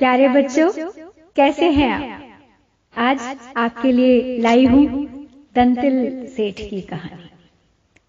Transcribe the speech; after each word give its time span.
प्यारे 0.00 0.28
बच्चों, 0.28 0.70
कैसे 1.36 1.68
हैं 1.70 1.90
आप? 1.92 2.20
आज 2.94 3.20
आपके 3.56 3.90
लिए 3.92 4.38
लाई 4.38 4.64
हूँ 4.64 4.84
दंतिल 5.56 6.26
सेठ 6.26 6.60
की 6.60 6.80
कहानी, 6.80 7.28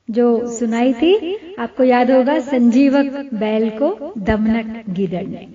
जो 0.09 0.27
सुनाई 0.49 0.93
थी, 0.93 1.35
आपको 1.59 1.83
याद 1.83 2.11
होगा, 2.11 2.39
संजीवक 2.39 3.29
बैल 3.33 3.69
को 3.69 4.13
दमनक 4.17 4.89
गिदड़ 4.89 5.25
ने। 5.25 5.47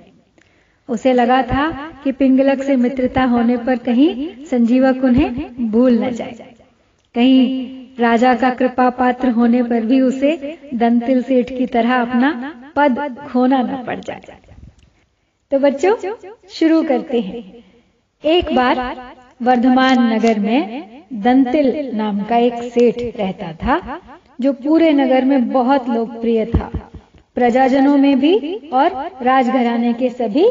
उसे 0.89 1.13
लगा 1.13 1.43
था 1.43 1.71
कि 2.05 2.13
पिंगलक 2.13 2.63
से 2.63 2.77
मित्रता 2.77 3.25
होने 3.25 3.57
पर 3.57 3.77
कहीं 3.79 4.45
संजीवक 4.45 5.05
उन्हें 5.05 5.71
भूल 5.71 5.99
न 6.05 6.11
जाए। 6.11 6.55
कहीं 7.15 7.39
राजा 7.99 8.35
का 8.35 8.51
कृपा 8.51 8.91
पात्र 8.91 9.31
होने 9.31 9.63
पर 9.63 9.87
भी 9.87 10.01
उसे 10.01 10.59
दंतिल 10.75 11.23
सेठ 11.23 11.59
की 11.59 11.67
तरह 11.67 11.95
अपना 11.95 12.33
पद 12.77 13.17
खोना 13.29 13.63
न 13.63 13.85
पड़ 13.87 13.99
जाए। 14.01 14.21
तो 15.57 15.61
बच्चों, 15.61 15.95
शुरू 16.51 16.83
करते 16.83 17.21
हैं। 17.21 17.43
एक 18.25 18.55
बार 18.55 18.79
वर्धमान 19.43 20.01
नगर 20.13 20.39
में 20.39 21.05
दंतिल 21.23 21.69
नाम 21.95 22.23
का 22.23 22.37
एक 22.39 22.55
सेठ 22.73 22.99
रहता 23.19 23.53
था, 23.53 24.01
जो 24.41 24.53
पूरे 24.55 24.93
नगर 24.93 25.25
में 25.25 25.49
बहुत 25.53 25.89
लोकप्रिय 25.89 26.45
था। 26.47 26.71
प्रजाजनों 27.37 27.97
में 27.97 28.19
भी 28.21 28.35
और 28.73 28.97
राजघराने 29.23 29.93
के 29.93 30.11
सभी 30.11 30.45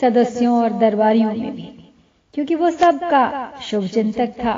सदस्यों 0.00 0.56
और 0.62 0.72
दरबारियों 0.78 1.34
में 1.34 1.54
भी, 1.54 1.68
क्योंकि 2.34 2.54
वो 2.54 2.70
सबका 2.72 3.52
शुभ 3.62 3.86
चिंतक 3.86 4.34
था 4.42 4.56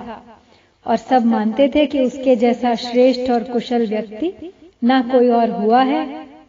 और 0.86 0.96
सब 0.96 1.26
मानते 1.26 1.68
थे 1.74 1.86
कि 1.86 2.04
उसके 2.04 2.36
जैसा 2.36 2.74
श्रेष्ठ 2.86 3.30
और 3.30 3.44
कुशल 3.52 3.86
व्यक्ति 3.86 4.52
न 4.84 5.02
कोई 5.12 5.28
और 5.30 5.50
हुआ 5.50 5.82
है 5.82 6.02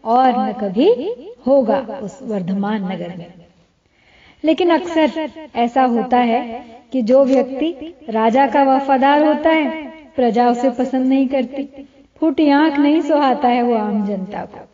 और 0.06 0.40
न 0.40 0.52
कभी 0.62 0.90
होगा 1.48 1.80
उस 2.02 2.20
वर्धमान 2.23 2.92
नगर 2.92 3.18
में। 3.18 3.41
लेकिन 4.44 4.70
अक्सर 4.70 5.30
ऐसा 5.55 5.84
होता 5.86 6.18
है 6.18 6.63
कि 6.91 7.02
जो 7.02 7.23
व्यक्ति 7.26 7.94
राजा 8.09 8.45
का 8.47 8.64
वफादार 8.66 9.23
होता 9.23 9.50
है, 9.50 9.70
प्रजा 10.16 10.50
उसे 10.50 10.70
पसंद 10.70 11.08
नहीं 11.08 11.28
करती। 11.28 11.64
फूटी 12.22 12.50
आँख 12.50 12.78
नहीं 12.80 13.02
सुहाता 13.02 13.47
है 13.47 13.62
वो 13.62 13.75
आम 13.75 14.06
जनता 14.08 14.45
को। 14.45 14.67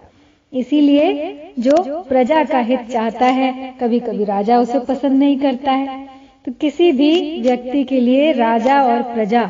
इसीलिए 0.53 1.53
जो 1.59 2.01
प्रजा 2.03 2.43
का 2.43 2.59
हित 2.59 2.81
चाहता 2.91 3.25
है 3.25 3.51
कभी 3.79 3.99
कभी 3.99 4.23
राजा 4.23 4.59
उसे 4.59 4.79
पसंद 4.79 5.19
नहीं 5.19 5.39
करता 5.39 5.71
है। 5.71 6.05
तो 6.45 6.51
किसी 6.51 6.91
भी 6.91 7.41
व्यक्ति 7.41 7.83
के 7.83 7.99
लिए 7.99 8.31
राजा 8.31 8.81
और 8.83 9.01
प्रजा 9.03 9.49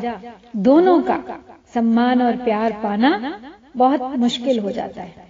दोनों 0.56 1.00
का 1.02 1.22
सम्मान 1.74 2.22
और 2.22 2.36
प्यार 2.36 2.72
पाना 2.72 3.38
बहुत 3.76 4.16
मुश्किल 4.18 4.58
हो 4.58 4.70
जाता 4.70 5.02
है। 5.02 5.26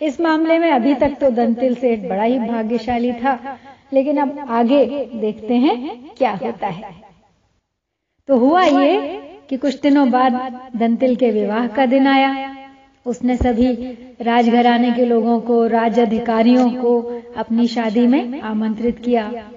इस 0.00 0.20
मामले 0.20 0.58
में 0.58 0.70
अभी 0.70 0.94
तक 0.94 1.16
तो 1.20 1.30
दंतिल 1.30 1.74
सेठ 1.74 2.08
बड़ा 2.08 2.22
ही 2.22 2.38
भाग्यशाली 2.38 3.12
था। 3.12 3.38
लेकिन 3.92 4.16
अब 4.16 4.38
आगे 4.48 4.84
देखते 5.14 5.54
हैं 5.54 6.10
क्या 6.18 6.30
होता 6.32 6.66
है। 6.66 6.94
तो 8.28 8.36
हुआ 8.36 8.62
ये 8.62 9.18
कि 9.50 9.56
कुछ 9.56 9.80
दिनों 9.80 10.10
बाद 10.10 10.60
दंतिल 10.76 11.16
के 11.16 11.30
विवाह 11.30 11.66
का 11.66 11.86
दिन 11.86 12.06
आया। 12.06 12.56
उसने 13.06 13.36
सभी 13.36 13.72
राजघराने 14.22 14.90
के 14.92 15.04
लोगों 15.04 15.40
को 15.40 15.66
राज 15.66 16.00
अधिकारियों 16.00 16.70
को 16.70 17.20
अपनी 17.36 17.66
शादी 17.66 18.06
में 18.06 18.40
आमंत्रित 18.40 18.98
किया। 18.98 19.50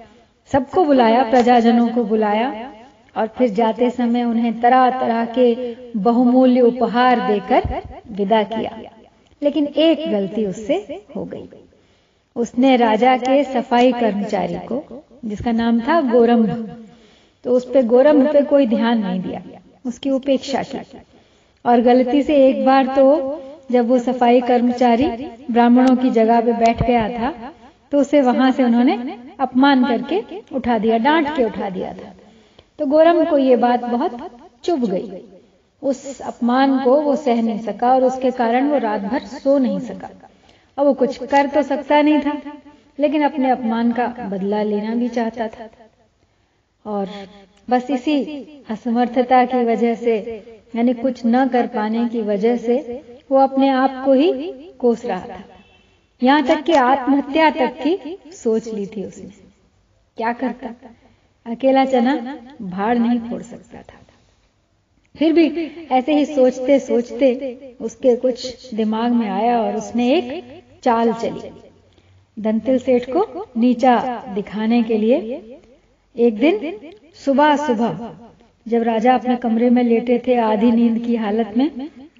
सबको 0.52 0.84
बुलाया 0.84 1.22
प्रजाजनों 1.22 1.88
को 1.88 2.04
बुलाया। 2.04 2.72
और 3.16 3.26
फिर 3.26 3.50
जाते 3.50 3.90
समय 3.90 4.24
उन्हें 4.24 4.60
तरह 4.60 4.90
तरह 4.90 5.24
के 5.24 5.74
बहुमूल्य 5.98 6.60
उपहार 6.60 7.20
देकर 7.20 7.82
विदा 8.12 8.42
किया। 8.42 8.80
लेकिन 9.42 9.66
एक 9.66 10.10
गलती 10.12 10.46
उससे 10.46 11.06
हो 11.16 11.24
गई। 11.24 11.48
उसने 12.36 12.76
राजा 12.76 13.16
के 13.18 13.42
सफ़ाई 13.44 13.92
कर्मचारी 13.94 14.58
को 14.66 14.82
जिसका 15.24 15.52
नाम 15.54 15.80
था 15.80 16.00
गोरम्भ 16.02 16.50
तो 17.44 17.52
उस 17.52 17.64
पर 17.70 17.86
गोरम्भ 17.86 18.32
पे 18.32 18.42
कोई 18.44 18.66
ध्यान 18.68 18.98
नहीं 18.98 19.20
दिया 19.22 19.42
उसकी 19.86 20.10
उपेक्षा 20.10 20.62
की। 20.64 20.80
और 21.64 21.80
गलती 21.82 22.22
से 22.22 22.36
एक 22.48 22.64
बार 22.66 22.86
तो 22.96 23.06
जब 23.70 23.88
वो 23.88 23.98
सफ़ाई 24.00 24.40
कर्मचारी 24.42 25.08
ब्राह्मणों 25.50 25.96
की 25.96 26.10
जगह 26.10 26.40
पे 26.40 26.52
बैठ 26.54 26.82
गया 26.82 27.08
था 27.10 27.32
तो 27.92 28.00
उसे 28.00 28.20
वहाँ 28.22 28.50
से 28.52 28.64
उन्होंने 28.64 29.18
अपमान 29.40 29.84
करके 29.84 30.22
उठा 30.52 30.78
दिया 30.78 30.98
डांट 31.00 31.28
के 31.36 31.44
उठा 31.44 31.70
दिया 31.70 31.92
था। 31.94 32.12
तो 32.78 32.86
गोरम 32.86 33.24
को 33.24 33.38
ये 33.38 33.56
बात 33.58 33.84
बहुत 33.86 34.18
चुभ 34.64 34.84
गई। 34.84 35.22
उस 35.82 36.20
अपमान 36.22 36.78
को 36.78 37.00
वो 37.02 37.14
सह 37.18 37.42
नहीं 37.42 37.58
सका 37.60 37.92
और 37.94 38.04
उसके 38.04 38.30
कारण 38.32 38.68
वो 38.70 38.78
रात 38.78 39.00
भर 39.02 39.24
सो 39.36 39.58
नहीं 39.58 39.78
सका। 39.82 40.10
और 40.80 40.86
वो 40.86 40.92
कुछ 40.94 41.16
कर 41.26 41.46
तो 41.46 41.62
सकता 41.62 42.02
नहीं 42.02 42.20
था, 42.20 42.52
लेकिन 43.00 43.22
अपने 43.22 43.50
अपमान 43.50 43.92
का 43.92 44.06
बदला 44.06 44.62
लेना 44.62 44.94
भी 44.94 45.08
चाहता 45.08 45.48
था। 45.48 45.70
और 46.86 47.08
बस 47.70 47.90
इसी 47.90 48.24
असमर्थता 48.70 49.44
की 49.44 49.64
वजह 49.64 49.94
से, 49.94 50.16
यानी 50.76 50.94
कुछ 50.94 51.22
न 51.26 51.48
कर 51.48 51.66
पाने 51.66 52.08
की 52.08 52.22
वजह 52.22 52.56
से, 52.56 53.02
वो 53.30 53.38
अपने 53.38 53.68
आप 53.68 54.02
को 54.04 54.12
ही 54.12 54.52
कोस 54.78 55.04
रहा 55.04 55.20
था। 55.20 55.44
यहाँ 56.22 56.46
तक 56.46 56.62
कि 56.62 56.72
आत्महत्या 56.72 57.50
तक 57.50 57.76
की 57.86 58.18
सोच 58.32 58.68
ली 58.68 58.86
थी 58.86 59.04
उसने। 59.04 59.30
क्या 60.16 60.32
करता? 60.32 60.74
अकेला 61.46 61.84
चना 61.84 62.38
भाड़ 62.62 62.98
नहीं 62.98 63.20
फोड़ 63.20 63.42
सकता 63.42 63.78
था। 63.78 63.98
फिर 65.18 65.32
भी 65.32 65.70
ऐसे 65.90 66.14
ही 66.14 66.26
सोचते 66.26 66.78
सोचते 66.80 67.76
उसके 67.80 68.16
कुछ 68.16 68.74
दिमाग 68.74 69.12
में 69.12 69.28
आया 69.28 69.62
और 69.62 69.76
उसने 69.76 70.16
एक 70.16 70.62
चाल 70.82 71.12
चली। 71.12 71.50
दंतिल 72.36 72.78
सेठ 72.78 73.10
को 73.10 73.46
नीचा 73.56 73.96
दिखाने 74.34 74.82
के 74.82 74.98
लिए 74.98 75.40
एक 76.16 76.38
दिन 76.38 76.92
सुबह 77.24 77.56
सुबह 77.56 78.10
जब 78.66 78.82
राजा 78.82 79.14
अपने 79.14 79.36
कमरे 79.36 79.70
में 79.70 79.82
लेटे 79.84 80.22
थे 80.26 80.36
आधी 80.40 80.70
नींद 80.72 80.98
की 81.04 81.16
हालत 81.16 81.52
में 81.56 81.70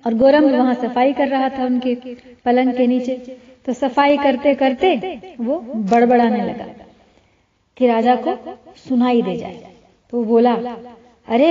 और 0.06 0.14
गोरम 0.14 0.44
वहाँ 0.50 0.74
सफ़ाई 0.74 1.12
कर 1.12 1.28
रहा 1.28 1.48
था 1.48 1.64
उनके 1.64 1.94
पलंग 2.44 2.72
के 2.74 2.86
नीचे 2.86 3.16
तो 3.66 3.72
सफ़ाई 3.72 4.16
करते 4.16 4.54
करते 4.54 4.94
वो 5.40 5.58
बड़बड़ाने 5.90 6.44
लगा 6.44 6.66
कि 7.76 7.86
राजा 7.86 8.14
को 8.16 8.36
सुनाई 8.78 9.22
दे 9.22 9.36
जाए। 9.36 9.74
तो 10.12 10.16
वो 10.16 10.24
बोला, 10.24 10.54
अरे, 11.28 11.50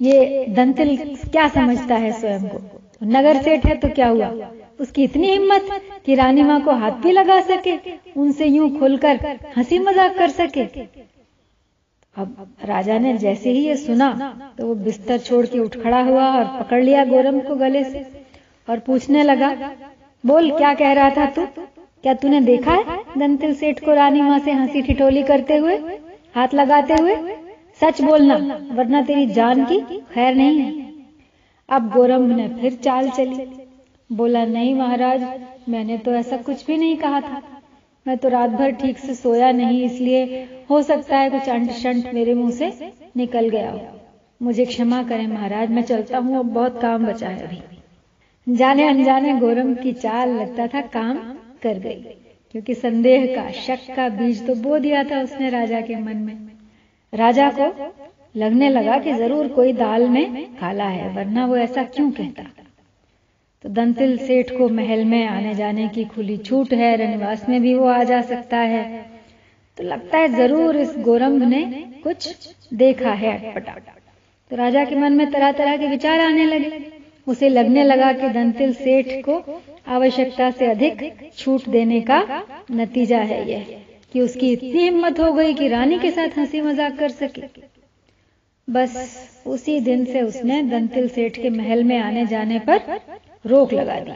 ये 0.00 0.44
दंतिल 0.48 0.96
क्या 1.30 1.46
समझता 1.48 1.94
है 1.94 2.12
स्वयं 2.12 2.48
को? 2.48 2.60
नगर 3.02 3.42
सेठ 3.42 3.66
है 3.66 3.76
तो 3.76 3.88
क्या 3.88 4.08
हुआ? 4.08 4.28
उसकी 4.80 5.04
इतनी 5.04 5.30
हिम्मत 5.30 5.68
कि 6.06 6.14
रानी 6.14 6.42
माँ 6.42 6.60
को 6.62 6.72
हाथ 6.72 6.92
भी 7.02 7.12
लगा 7.12 7.40
सके, 7.42 7.76
उनसे 8.16 8.46
यूँ 8.46 8.70
खुलकर 8.78 9.18
हँसी 9.56 9.78
मज़ाक 9.80 10.16
कर 10.18 10.28
सके। 10.30 10.64
अब 12.16 12.46
राजा 12.64 12.98
ने 12.98 13.16
जैसे 13.18 13.50
ही 13.50 13.64
ये 13.66 13.76
सुना 13.76 14.12
तो 14.58 14.66
वो 14.66 14.74
बिस्तर 14.76 15.18
छोड़ 15.18 15.44
के 15.46 15.58
उठ 15.58 15.76
खड़ा 15.82 16.00
हुआ 16.02 16.26
और 16.28 16.44
पकड़ 16.58 16.82
लिया 16.82 17.04
गोरम 17.04 17.38
को 17.40 17.54
गले 17.56 17.84
से 17.84 18.04
और 18.68 18.78
पूछने 18.78 19.22
लगा, 19.22 19.48
बोल, 20.24 20.50
क्या 20.52 20.72
कह 20.74 20.92
रहा 20.92 21.10
था 21.10 21.26
तू? 21.26 21.46
क्या 22.04 22.14
तूने 22.14 22.40
देखा 22.40 22.72
है 22.72 22.98
दंतिल 23.18 23.54
सेठ 23.54 23.84
को 23.84 23.94
रानी 23.94 24.20
माँ 24.22 24.38
से 24.38 24.52
हँसी 24.52 24.82
ठिठोली 24.82 25.22
करते 25.22 25.56
हुए, 25.56 25.76
हाथ 26.34 26.54
लगाते 26.54 26.94
हुए? 26.94 27.16
सच 27.80 28.00
बोलना, 28.02 28.36
वरना 28.72 29.02
तेरी 29.02 29.26
जान 29.28 29.64
की 29.64 29.80
खैर 30.12 30.34
नहीं 30.34 30.58
है। 30.58 30.88
अब 31.68 31.90
गोरम 31.92 32.22
ने 32.30 32.48
फिर 32.60 32.74
चाल 32.84 33.10
चली। 33.10 33.46
बोला, 34.10 34.44
नहीं 34.44 34.74
महाराज, 34.74 35.22
मैंने 35.68 35.98
तो 35.98 36.12
ऐसा 36.12 36.36
कुछ 36.36 36.66
भी 36.66 36.76
नहीं 36.76 36.96
कहा 36.96 37.20
था। 37.20 37.42
मैं 38.06 38.16
तो 38.18 38.28
रात 38.28 38.50
भर 38.50 38.70
ठीक 38.72 38.98
से 38.98 39.14
सोया 39.14 39.50
नहीं, 39.52 39.82
इसलिए 39.84 40.48
हो 40.70 40.82
सकता 40.82 41.18
है 41.18 41.30
कुछ 41.30 41.48
अंट 41.48 41.70
शंट 41.72 42.12
मेरे 42.14 42.34
मुँह 42.34 42.50
से 42.50 42.72
निकल 43.16 43.48
गया 43.48 43.70
हो। 43.70 43.80
मुझे 44.40 44.64
क्षमा 44.64 45.02
करें 45.02 45.26
महाराज, 45.26 45.70
मैं 45.70 45.82
चलता 45.82 46.18
हूँ, 46.18 46.38
अब 46.38 46.52
बहुत 46.52 46.80
काम 46.82 47.06
बचा 47.06 47.28
है 47.28 47.46
अभी। 47.46 48.54
जाने 48.56 48.88
अनजाने 48.88 49.38
गोरम 49.38 49.74
की 49.74 49.92
चाल 49.92 50.30
लगता 50.30 50.66
था, 50.66 50.80
काम 50.80 51.16
कर 51.62 51.78
गई। 51.78 52.16
क्योंकि 52.54 52.74
संदेह 52.74 53.26
का, 53.26 53.50
शक 53.52 53.94
का 53.96 54.08
बीज 54.08 54.46
तो 54.46 54.54
बो 54.54 54.78
दिया 54.78 55.02
था 55.04 55.20
उसने 55.22 55.50
राजा 55.50 55.80
के 55.80 55.96
मन 55.96 56.16
में। 56.16 56.36
राजा 57.12 57.50
को 57.50 57.92
लगने 58.36 58.68
लगा 58.68 58.98
कि 58.98 59.12
ज़रूर 59.12 59.48
कोई 59.48 59.72
दाल 59.72 60.08
में 60.08 60.56
काला 60.56 60.84
है, 60.84 61.08
वरना 61.14 61.46
वो 61.46 61.56
ऐसा 61.56 61.82
क्यों 61.84 62.10
कहता? 62.10 62.49
तो 63.64 63.68
दंतिल 63.68 64.16
सेठ 64.18 64.50
को 64.58 64.68
महल 64.68 65.04
में 65.04 65.26
आने 65.26 65.54
जाने 65.54 65.88
की 65.88 66.04
खुली 66.04 66.36
छूट 66.38 66.72
है, 66.72 66.96
रनिवास 66.96 67.48
में 67.48 67.60
भी 67.62 67.74
वो 67.74 67.86
आ 67.86 68.02
जा 68.04 68.20
सकता 68.22 68.56
है। 68.56 68.84
तो 69.78 69.84
लगता 69.84 70.18
है 70.18 70.28
ज़रूर 70.28 70.76
इस 70.76 70.94
गोरंभ 70.98 71.42
ने 71.42 71.62
कुछ 72.04 72.54
देखा 72.74 73.12
है 73.14 73.32
अटपटा। 73.38 73.74
तो 74.50 74.56
राजा 74.56 74.84
के 74.84 74.96
मन 74.96 75.12
में 75.12 75.30
तरह 75.30 75.52
तरह 75.52 75.76
के 75.76 75.88
विचार 75.88 76.20
आने 76.20 76.44
लगे। 76.46 76.82
उसे 77.26 77.48
लगने 77.48 77.84
लगा 77.84 78.12
कि 78.12 78.28
दंतिल 78.30 78.72
सेठ 78.74 79.06
को 79.24 79.42
आवश्यकता 79.88 80.50
से 80.50 80.66
अधिक 80.66 81.30
छूट 81.38 81.68
देने 81.68 82.00
का 82.00 82.24
नतीजा 82.70 83.18
है 83.18 83.48
यह, 83.50 83.66
कि 84.12 84.20
उसकी 84.20 84.52
इतनी 84.52 84.80
हिम्मत 84.80 85.20
हो 85.20 85.32
गई 85.32 85.54
कि 85.54 85.68
रानी 85.68 85.98
के 85.98 86.10
साथ 86.10 86.38
हँसी 86.38 86.60
मज़ाक 86.60 86.98
कर 86.98 87.08
सके। 87.10 87.42
बस 88.68 89.42
उसी 89.46 89.80
दिन 89.80 90.04
से 90.04 90.22
उसने 90.22 90.62
दंतिल 90.62 91.08
सेठ 91.08 91.42
के 91.42 91.50
महल 91.50 91.84
में 91.84 91.98
आने 91.98 92.26
जाने 92.26 92.58
पर 92.58 92.98
रोक 93.44 93.72
लगा 93.72 93.98
दी 94.00 94.12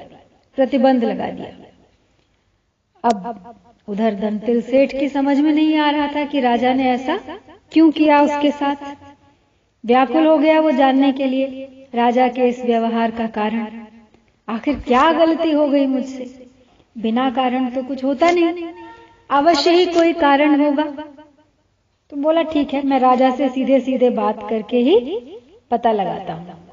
प्रतिबंध 0.59 1.05
लगा 1.05 1.31
दिया। 1.31 1.53
अब 3.05 3.55
उधर 3.89 4.15
दंतिल 4.15 4.61
सेठ 4.63 4.93
की 5.01 5.09
समझ 5.09 5.39
में 5.39 5.53
नहीं 5.53 5.77
आ 5.79 5.91
रहा 5.91 6.07
था 6.09 6.25
कि 6.25 6.41
राजा 6.41 6.73
ने 6.75 6.91
ऐसा 6.91 7.17
क्यों 7.73 7.91
किया 7.91 8.21
उसके 8.23 8.51
साथ। 8.51 8.95
व्याकुल 9.85 10.27
हो 10.27 10.37
गया 10.39 10.61
वो 10.61 10.71
जानने 10.71 11.13
के 11.13 11.27
लिए, 11.27 11.89
राजा 11.95 12.29
के 12.29 12.49
इस 12.49 12.61
व्यवहार 12.65 13.11
का 13.11 13.27
कारण। 13.27 13.83
आखिर 14.49 14.81
क्या 14.81 15.11
गलती 15.13 15.51
हो 15.51 15.69
गई 15.69 15.87
मुझसे? 15.87 16.49
बिना 16.97 17.31
कारण 17.31 17.71
तो 17.71 17.83
कुछ 17.83 18.05
होता 18.05 18.31
नहीं। 18.31 18.69
अवश्य 19.31 19.71
ही 19.71 19.87
कोई 19.87 20.13
कारण 20.13 20.61
होगा। 20.61 20.85
तो 22.13 22.17
बोला, 22.17 22.43
ठीक 22.43 22.75
है, 22.75 22.87
मैं 22.87 22.99
राजा 23.01 23.31
से 23.31 23.49
सीधे 23.49 23.81
सीधे 23.81 24.11
बात 24.11 24.49
करके 24.51 24.79
ही 24.79 25.21
पता 25.71 25.93
लगाता 25.93 26.33
हूँ। 26.33 26.64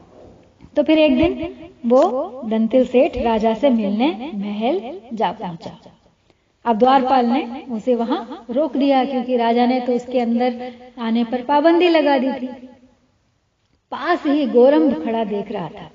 तो 0.75 0.83
फिर 0.83 0.99
एक 0.99 1.17
दिन 1.17 1.69
वो 1.85 2.01
दंतिल 2.49 2.85
सेठ 2.87 3.17
राजा 3.17 3.53
से 3.53 3.69
मिलने 3.69 4.07
महल 4.35 4.81
जा 5.13 5.31
पहुँचा। 5.31 5.77
अब 6.65 6.77
द्वारपाल 6.77 7.25
ने 7.25 7.63
उसे 7.71 7.95
वहाँ 7.95 8.45
रोक 8.49 8.75
दिया 8.77 9.03
क्योंकि 9.05 9.37
राजा 9.37 9.65
ने 9.65 9.79
तो 9.79 9.93
उसके 9.93 10.19
अंदर 10.19 10.71
आने 10.99 11.23
पर 11.23 11.41
पाबंदी 11.43 11.87
लगा 11.89 12.17
दी 12.17 12.31
थी। 12.31 12.47
पास 13.91 14.25
ही 14.25 14.45
गोरम्भ 14.47 15.03
खड़ा 15.05 15.23
देख 15.23 15.51
रहा 15.51 15.67
था। 15.69 15.89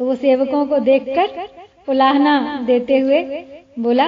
तो 0.00 0.04
वो 0.04 0.14
सेवकों 0.14 0.64
को 0.66 0.78
देखकर 0.80 1.48
उलाहना 1.88 2.62
देते 2.66 2.98
हुए 2.98 3.22
बोला, 3.78 4.06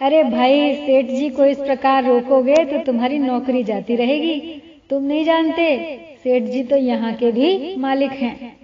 अरे 0.00 0.22
भाई, 0.24 0.74
सेठ 0.76 1.06
जी 1.06 1.28
को 1.30 1.44
इस 1.44 1.58
प्रकार 1.58 2.04
रोकोगे 2.04 2.64
तो 2.64 2.78
तुम्हारी 2.84 3.18
नौकरी 3.18 3.62
जाती 3.64 3.96
रहेगी। 3.96 4.60
तुम 4.90 5.02
नहीं 5.02 5.24
जानते, 5.24 5.66
सेठ 6.24 6.42
जी 6.42 6.62
तो 6.64 6.76
यहाँ 6.76 7.12
के 7.14 7.32
भी 7.32 7.76
मालिक 7.76 8.12
हैं। 8.12 8.63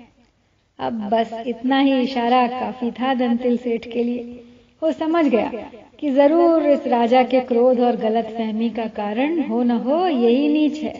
अब 0.80 1.08
बस 1.10 1.32
इतना 1.46 1.78
ही 1.78 2.00
इशारा 2.02 2.46
काफ़ी 2.48 2.90
था 2.90 3.12
दंतिल 3.14 3.56
सेठ 3.58 3.86
के 3.92 4.02
लिए। 4.04 4.40
वो 4.82 4.92
समझ 4.92 5.24
गया 5.26 5.70
कि 5.98 6.10
ज़रूर 6.10 6.66
इस 6.66 6.86
राजा 6.86 7.22
के 7.22 7.40
क्रोध 7.40 7.80
और 7.80 7.96
गलत 7.96 8.26
फहमी 8.36 8.68
का 8.70 8.86
कारण 8.86 9.40
हो 9.48 9.62
न 9.62 9.70
हो, 9.70 10.06
यही 10.06 10.48
नीच 10.48 10.78
है। 10.78 10.92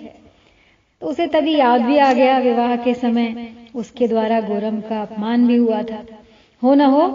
तो 1.03 1.07
उसे 1.07 1.27
तभी 1.27 1.55
याद 1.57 1.83
भी 1.83 1.99
आ 1.99 2.13
गया 2.13 2.39
विवाह 2.39 2.77
के 2.77 2.95
समय। 2.95 3.49
उसके 3.75 4.09
द्वारा 4.09 4.41
गोरम 4.41 4.81
का 4.81 5.01
अपमान 5.03 5.47
भी 5.47 5.57
हुआ 5.57 5.83
था। 5.83 6.05
हो 6.63 6.75
न 6.75 6.81
हो, 6.81 7.07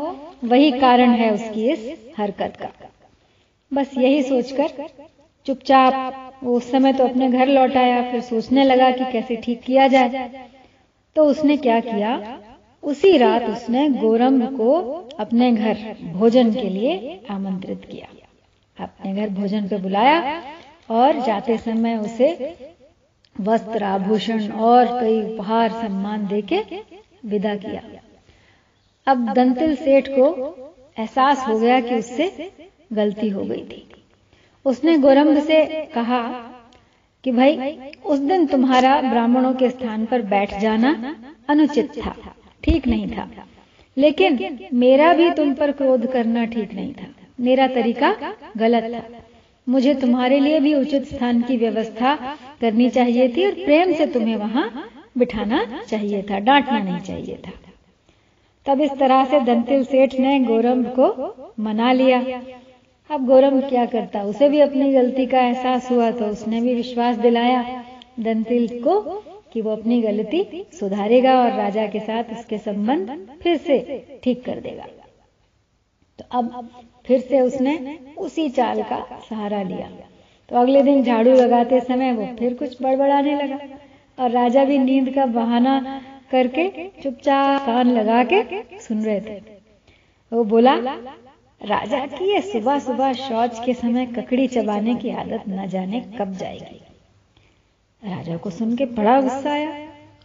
वही 0.44 0.72
कारण 0.72 1.10
है 1.12 1.34
उसकी 1.34 1.70
इस 1.72 2.14
हरकत 2.18 2.58
का। 2.62 2.72
बस 3.72 3.92
यही 3.98 4.24
सोचकर 4.24 4.88
चुपचाप 5.48 6.40
वो 6.44 6.56
उस 6.58 6.72
समय 6.72 6.94
तो 6.94 7.08
अपने 7.08 7.30
घर 7.30 7.48
लौट 7.48 7.78
आया, 7.78 8.02
फिर 8.12 8.22
सोचने 8.22 8.64
लगा 8.64 8.90
कि 8.92 9.12
कैसे 9.12 9.36
ठीक 9.36 9.62
किया 9.62 9.88
जाए। 9.88 10.30
तो 11.16 11.26
उसने 11.26 11.58
क्या 11.58 11.80
किया? 11.80 12.40
उसी 12.86 13.18
रात 13.18 13.44
उसने 13.44 13.90
गोरम 13.90 14.46
को 14.46 14.74
अपने 15.20 15.52
घर 15.52 15.96
भोजन 16.04 16.54
के 16.54 16.70
लिए 16.70 17.26
आमंत्रित 17.30 17.86
किया। 17.92 18.08
अपने 18.84 19.14
घर 19.16 19.30
भोजन 19.30 19.68
पर 19.68 19.78
बुलाया 19.78 20.44
और 20.90 21.22
जाते 21.22 21.58
समय 21.58 21.98
उसे 21.98 22.56
वस्त्र, 23.42 23.84
आभूषण 23.84 24.52
और 24.52 25.02
कई 25.02 25.22
उपहार, 25.22 25.72
सम्मान 25.72 26.28
देके 26.28 26.62
विदा 27.26 27.56
किया। 27.56 27.82
अब 29.08 29.34
दंतिल 29.34 29.76
सेठ 29.76 30.08
को 30.10 30.56
एहसास 31.00 31.48
हो 31.48 31.60
गया 31.60 31.82
कि 31.82 31.96
उससे 31.96 32.52
गलती 32.94 33.30
हो 33.30 33.44
गई 33.44 33.64
थी। 33.64 33.90
उसने 34.66 34.98
गोरम्ब 34.98 35.40
से 35.40 35.86
कहा 35.86 36.22
कि, 37.24 37.32
भाई, 37.32 37.78
उस 38.06 38.20
दिन 38.20 38.46
तुम्हारा 38.46 39.02
ब्राह्मणों 39.02 39.54
के 39.54 39.70
स्थान 39.70 40.06
पर 40.06 40.22
बैठ 40.22 40.60
जाना 40.60 41.16
अनुचित 41.50 41.92
था। 42.06 42.35
ठीक 42.66 42.88
नहीं 42.88 43.08
था। 43.08 43.28
लेकिन 43.98 44.58
मेरा 44.74 45.14
भी 45.14 45.30
तुम 45.32 45.54
पर 45.54 45.72
क्रोध 45.72 46.06
करना 46.12 46.46
ठीक 46.46 46.74
नहीं 46.74 46.94
था। 46.94 47.08
मेरा 47.40 47.68
तरीका 47.68 48.16
गलत 48.58 48.84
था। 48.94 49.04
मुझे 49.68 49.94
तुम्हारे 49.94 50.40
लिए 50.40 50.60
भी 50.60 50.74
उचित 50.74 51.04
स्थान 51.06 51.42
की 51.42 51.58
व्यवस्था 51.58 52.16
करनी 52.62 52.90
चाहिए 52.90 53.28
थी 53.30 53.46
और 53.46 53.54
प्रेम 53.66 53.94
से 53.94 54.06
तुम्हें 54.08 54.36
वहाँ 54.36 54.72
बिठाना 55.18 55.66
चाहिए 55.90 56.22
था, 56.22 56.40
डांटना 56.40 56.80
नहीं 56.80 57.00
चाहिए 57.00 57.38
था। 57.38 57.52
तब 58.66 58.82
इस 58.82 58.92
तरह 58.92 59.24
से 59.26 59.40
दंतिल 59.40 59.84
सेठ 59.84 60.14
ने 60.20 60.40
गोरम 60.40 60.84
को 61.00 61.08
मना 61.60 61.92
लिया। 61.94 62.20
अब 63.10 63.26
गोरम 63.26 63.60
क्या 63.62 63.86
करता? 63.86 64.22
उसे 64.24 64.50
भी 64.50 64.60
अपनी 64.60 64.92
गलती 64.94 65.26
का 65.26 65.42
एहसास 65.42 65.90
हुआ 65.92 66.10
तो 66.12 66.26
उसने 66.26 66.62
भी 66.62 66.74
विश्वास 66.76 67.16
दिलाया। 67.18 67.84
दंतिल 68.20 68.68
को 68.84 69.00
कि 69.56 69.62
वो 69.62 69.72
अपनी 69.72 70.02
गलती 70.02 70.66
सुधारेगा 70.74 71.34
और 71.42 71.52
राजा 71.54 71.86
के 71.88 72.00
साथ 72.02 72.32
उसके 72.32 72.58
संबंध 72.58 73.10
फिर 73.44 73.58
से 73.58 73.78
ठीक 74.24 74.44
कर 74.46 74.60
देगा। 74.62 74.86
तो 76.20 76.26
अब 76.32 76.70
फिर 77.06 77.20
से 77.22 77.40
उसने 77.42 77.98
उसी 78.18 78.48
चाल 78.50 78.82
का 78.84 79.00
सहारा 79.30 79.62
लिया। 79.64 79.88
तो 80.52 80.56
अगले 80.56 80.82
दिन 80.84 81.04
झाड़ू 81.04 81.32
लगाते 81.34 81.80
समय 81.82 82.12
वो 82.14 82.26
फिर 82.40 82.54
कुछ 82.54 82.82
बड़बड़ाने 82.82 83.36
लगा 83.36 83.60
और 84.18 84.32
राजा 84.32 84.64
भी 84.66 84.78
नींद 84.78 85.14
का 85.16 85.26
बहाना 85.34 85.80
करके 86.32 86.68
चुपचाप 87.04 87.66
कान 87.66 87.92
लगा 87.92 88.24
के 88.24 88.44
सुन 88.80 89.04
रहे 89.04 89.20
थे। 89.22 89.40
वो 90.32 90.44
बोला, 90.46 90.76
राजा 91.62 92.06
की 92.08 92.32
ये 92.32 92.42
सुबह 92.44 92.80
सुबह 92.80 93.14
शौच 93.20 93.64
के 93.66 93.74
समय 93.74 94.06
ककड़ी 94.16 94.48
चबाने 94.50 94.96
की 94.96 95.10
आदत 95.16 95.44
न 95.50 95.68
जाने 95.68 96.02
कब 96.20 96.34
जाएगी। 96.34 96.80
राजा 98.06 98.38
को 98.38 98.50
सुन 98.50 98.76
के 98.76 98.86
बड़ा 98.86 99.22
गुस्सा 99.22 99.52
आया 99.52 99.70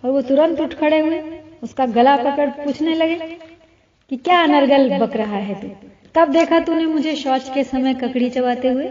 और 0.05 0.11
वो 0.11 0.23
तुरंत 0.23 0.61
उठ 0.61 0.75
खड़े 0.75 1.00
हुए। 1.00 1.23
उसका 1.62 1.87
गला 1.87 2.17
पकड़ 2.17 2.50
पूछने 2.50 2.94
लगे 2.94 3.15
कि 4.11 4.17
क्या 4.17 4.43
अनर्गल 4.43 4.99
बक 4.99 5.17
रहा 5.17 5.37
है 5.37 5.55
तू? 5.55 5.69
कब 6.17 6.29
देखा 6.29 6.61
तूने 6.61 6.87
मुझे 6.87 7.17
शौच 7.17 7.50
के 7.55 7.65
समय 7.65 7.94
ककड़ी 7.94 8.31
चबाते 8.31 8.69
हुए। 8.69 8.91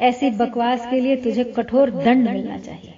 ऐसी 0.00 0.30
बकवास 0.30 0.86
के 0.90 1.00
लिए 1.00 1.16
तुझे 1.16 1.44
कठोर 1.44 1.90
दंड 1.90 2.28
मिलना 2.28 2.58
चाहिए। 2.58 2.94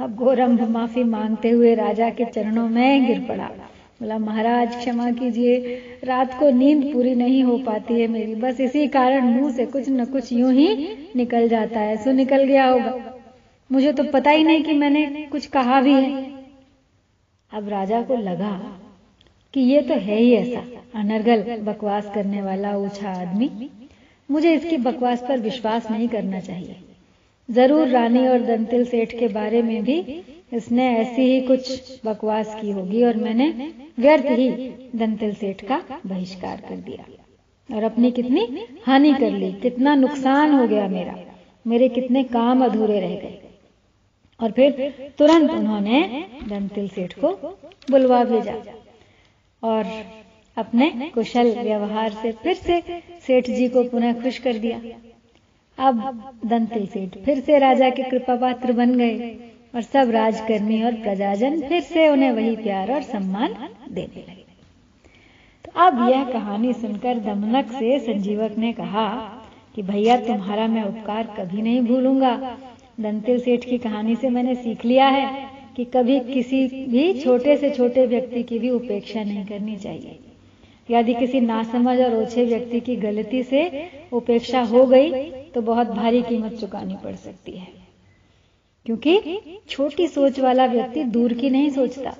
अब 0.00 0.14
गोरंभ 0.14 0.68
माफ़ी 0.68 1.04
मांगते 1.04 1.50
हुए 1.50 1.74
राजा 1.74 2.10
के 2.10 2.24
चरणों 2.24 2.68
में 2.68 3.06
गिर 3.06 3.20
पड़ा। 3.20 3.50
बोला, 4.00 4.18
महाराज, 4.18 4.76
क्षमा 4.76 5.10
कीजिए। 5.10 5.56
रात 6.04 6.38
को 6.38 6.50
नींद 6.50 6.92
पूरी 6.92 7.14
नहीं 7.14 7.42
हो 7.44 7.58
पाती 7.58 8.00
है 8.00 8.06
मेरी। 8.06 8.34
बस 8.34 8.60
इसी 8.60 8.88
कारण 8.88 9.24
मुँह 9.24 9.52
से 9.52 9.66
कुछ 9.66 9.88
न 9.88 10.04
कुछ 10.04 10.32
यूँ 10.32 10.52
ही 10.52 10.88
निकल 11.16 11.48
जाता 11.48 11.80
है। 11.80 11.96
सो 11.96 12.12
निकल 12.12 12.44
गया 12.44 12.66
होगा। 12.66 13.11
मुझे 13.72 13.92
तो 13.92 14.04
पता 14.04 14.30
ही 14.30 14.44
नहीं 14.44 14.62
कि 14.62 14.72
मैंने 14.74 15.06
कुछ 15.32 15.46
कहा 15.48 15.80
भी 15.80 15.92
है। 15.92 16.24
अब 17.52 17.68
राजा 17.68 18.00
को 18.02 18.16
लगा 18.16 18.50
कि 19.54 19.60
ये 19.60 19.80
तो 19.82 19.94
है 19.96 20.16
ही 20.16 20.32
ऐसा, 20.34 20.62
अनर्गल 20.94 21.42
बकवास 21.62 22.10
करने 22.14 22.42
वाला 22.42 22.76
ऊँचा 22.76 23.10
आदमी। 23.10 23.50
मुझे 24.28 24.52
इसकी 24.54 24.76
बकवास 24.78 25.22
पर 25.28 25.40
विश्वास 25.40 25.90
नहीं 25.90 26.08
करना 26.08 26.40
चाहिए। 26.40 26.76
ज़रूर 27.48 27.88
रानी 27.88 28.26
और 28.28 28.42
दंतिल 28.42 28.84
सेठ 28.84 29.18
के 29.18 29.28
बारे 29.28 29.62
में 29.62 29.82
भी 29.84 29.98
इसने 30.52 30.88
ऐसी 30.96 31.22
ही 31.22 31.40
कुछ 31.40 32.00
बकवास 32.04 32.54
की 32.60 32.70
होगी 32.70 33.02
और 33.04 33.16
मैंने 33.16 33.48
व्यर्थ 33.98 34.26
ही 34.30 34.48
दंतिल 34.96 35.34
सेठ 35.34 35.64
का 35.64 35.80
बहिष्कार 36.06 36.60
कर 36.68 36.76
दिया। 36.78 37.04
और 37.68 37.84
अपनी 37.84 38.10
कितनी 38.10 38.66
हानि 38.86 39.12
कर 39.12 39.30
ली, 39.30 39.52
कितना 39.52 39.94
नुकसान 39.94 40.52
हो 40.52 40.66
गया 40.68 40.88
मेरा। 40.88 41.16
मेरे 41.66 41.88
कितने 41.88 42.22
काम 42.24 42.64
अधूरे 42.64 43.00
रह 43.00 43.14
गए। 43.16 43.38
और 44.42 44.50
फिर 44.50 45.12
तुरंत 45.18 45.50
उन्होंने 45.50 46.00
दंतिल 46.48 46.88
सेठ 46.88 47.12
को 47.20 47.28
बुलवा 47.90 48.22
भेजा 48.24 48.54
और 49.62 49.92
अपने 50.56 50.90
कुशल 51.14 51.52
व्यवहार 51.58 52.12
से 52.12 52.32
फिर 52.42 52.54
से 52.56 52.80
सेठ 53.26 53.50
जी 53.50 53.68
को 53.68 53.84
पुनः 53.84 54.20
खुश 54.22 54.38
कर 54.38 54.58
दिया। 54.58 54.80
अब 55.78 56.00
दंतिल 56.46 56.86
सेठ 56.86 57.16
फिर 57.24 57.40
से 57.40 57.58
राजा 57.58 57.88
के 57.90 58.02
कृपा 58.02 58.36
पात्र 58.36 58.72
बन 58.72 58.94
गए 58.98 59.30
और 59.74 59.82
सब 59.82 60.10
राजकर्मी 60.10 60.82
और 60.82 60.94
प्रजाजन 61.02 61.60
फिर 61.68 61.80
से 61.82 62.08
उन्हें 62.08 62.30
वही 62.32 62.56
प्यार 62.56 62.92
और 62.92 63.02
सम्मान 63.02 63.54
देने 63.90 64.20
लगे। 64.20 64.44
तो 65.64 65.72
अब 65.80 66.08
यह 66.10 66.24
कहानी 66.32 66.72
सुनकर 66.72 67.18
दमनक 67.20 67.72
से 67.72 67.98
संजीवक 67.98 68.58
ने 68.58 68.72
कहा 68.72 69.08
कि 69.74 69.82
भैया, 69.82 70.16
तुम्हारा 70.18 70.66
मैं 70.66 70.82
उपकार 70.82 71.34
कभी 71.36 71.62
नहीं 71.62 71.80
भूलूँगा। 71.82 72.34
दंतिल 73.02 73.40
सेठ 73.40 73.64
की 73.64 73.78
कहानी 73.78 74.16
से 74.16 74.28
मैंने 74.30 74.54
सीख 74.54 74.84
लिया 74.84 75.06
है 75.08 75.26
कि 75.76 75.84
कभी 75.84 76.18
किसी 76.22 76.66
भी 76.88 77.12
छोटे 77.14 77.56
से 77.56 77.70
छोटे 77.70 78.06
व्यक्ति 78.06 78.42
की 78.42 78.58
भी 78.58 78.70
उपेक्षा 78.70 79.22
नहीं 79.22 79.44
करनी 79.46 79.76
चाहिए। 79.76 80.18
यदि 80.88 81.14
किसी 81.14 81.40
नासमझ 81.40 81.98
और 82.00 82.14
ओछे 82.16 82.44
व्यक्ति 82.44 82.80
की 82.80 82.96
गलती 82.96 83.42
से 83.42 83.62
उपेक्षा 84.12 84.60
हो 84.64 84.84
गई 84.86 85.30
तो 85.54 85.60
बहुत 85.62 85.86
भारी 85.88 86.22
कीमत 86.22 86.52
चुकानी 86.52 86.96
पड़ 87.04 87.14
सकती 87.16 87.52
है। 87.52 87.68
क्योंकि 88.86 89.38
छोटी 89.68 90.06
सोच 90.08 90.40
वाला 90.40 90.66
व्यक्ति 90.66 91.04
दूर 91.06 91.32
की 91.32 91.50
नहीं 91.50 91.70
सोचता, 91.70 92.14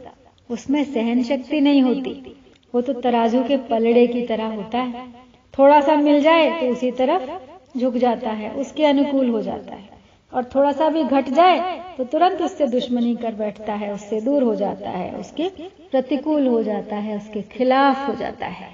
उसमें 0.50 0.82
सहन 0.84 1.22
शक्ति 1.22 1.60
नहीं 1.60 1.82
होती। 1.82 2.36
वो 2.74 2.80
तो 2.80 2.92
तराजू 3.00 3.42
के 3.42 3.56
पलड़े 3.70 4.06
की 4.06 4.22
तरह 4.22 4.46
होता 4.46 4.78
है। 4.78 5.06
थोड़ा 5.54 5.80
सा 5.80 5.96
मिल 5.96 6.20
जाए 6.22 6.50
तो 6.60 6.68
उसी 6.68 6.90
तरफ़ 6.90 7.78
झुक 7.78 7.96
जाता 7.96 8.30
है, 8.30 8.50
उसके 8.50 8.84
अनुकूल 8.84 9.28
हो 9.28 9.42
जाता 9.42 9.74
है। 9.74 9.91
और 10.32 10.44
थोड़ा 10.54 10.72
सा 10.72 10.88
भी 10.88 11.02
घट 11.04 11.28
जाए 11.30 11.80
तो 11.96 12.04
तुरंत 12.04 12.40
उससे 12.42 12.66
दुश्मनी 12.66 13.14
कर 13.16 13.34
बैठता 13.34 13.74
है, 13.74 13.92
उससे 13.94 14.20
दूर 14.20 14.42
हो 14.42 14.54
जाता 14.54 14.90
है, 14.90 15.10
उसके 15.14 15.48
प्रतिकूल 15.90 16.46
हो 16.46 16.62
जाता 16.62 16.96
है, 16.96 17.16
उसके 17.16 17.42
खिलाफ 17.50 18.08
हो 18.08 18.14
जाता 18.14 18.46
है। 18.46 18.68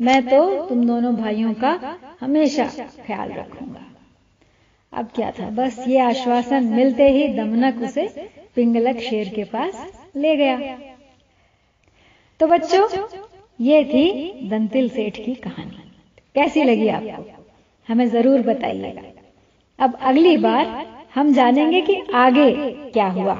मैं 0.00 0.22
तो 0.28 0.68
तुम 0.68 0.86
दोनों 0.86 1.14
भाइयों 1.16 1.52
का 1.54 1.96
हमेशा 2.20 2.64
ख्याल 3.06 3.32
रखूँगा। 3.32 3.84
अब 4.92 5.08
क्या 5.14 5.30
था? 5.30 5.48
बस 5.50 5.84
ये 5.88 5.98
आश्वासन 5.98 6.64
मिलते 6.66 7.08
ही 7.10 7.28
दमनक 7.28 7.82
उसे 7.82 8.06
पिंगलक 8.56 8.98
शेर 9.00 9.28
के 9.28 9.44
पास 9.44 9.86
ले 10.16 10.34
गया। 10.36 10.76
तो 12.40 12.46
बच्चों, 12.46 12.88
ये 13.58 13.84
थी 13.84 14.48
दंतिल 14.50 14.88
सेठ 14.90 15.16
की 15.16 15.34
कहानी। 15.34 15.82
कैसी 16.34 16.64
लगी 16.64 16.88
आपको? 16.88 17.24
हमें 17.88 18.08
ज़रूर 18.08 18.40
बताइएगा। 18.42 19.02
अब 19.78 19.98
अगली 20.02 20.36
बार 20.36 20.66
हम 21.14 21.32
जानेंगे 21.32 21.80
कि 21.80 22.02
आगे 22.14 22.50
क्या 22.90 23.06
हुआ। 23.06 23.34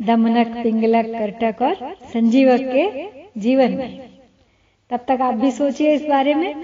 दमनक 0.00 0.46
पिंगलक 0.62 1.06
कर्टक 1.06 1.62
और 1.62 1.94
संजीवक 2.12 2.60
के 2.62 3.40
जीवन। 3.40 3.72
में 3.72 3.98
तब 4.90 5.04
तक 5.08 5.20
आप 5.20 5.34
भी 5.34 5.50
सोचिए 5.50 5.94
इस 5.94 6.06
बारे 6.06 6.34
में। 6.34 6.54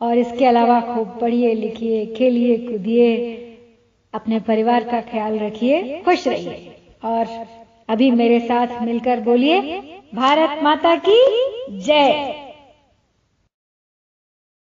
और 0.00 0.18
इसके 0.18 0.46
अलावा 0.46 0.80
खूब 0.80 1.18
पढ़िए 1.20 1.54
लिखिए 1.54 2.04
खेलिए 2.06 2.56
कूदिए 2.58 3.14
अपने 4.14 4.40
परिवार 4.40 4.84
का 4.84 5.00
ख्याल 5.00 5.38
रखिए 5.38 6.00
खुश 6.02 6.26
रहिए। 6.28 6.76
और 7.04 7.26
अभी 7.88 8.10
मेरे 8.10 8.40
साथ 8.40 8.82
मिलकर 8.82 9.20
बोलिए 9.20 9.60
भारत 10.14 10.62
माता 10.62 10.94
की 11.08 11.20
जय। 11.78 12.45